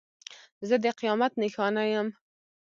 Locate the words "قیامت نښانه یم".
0.99-2.07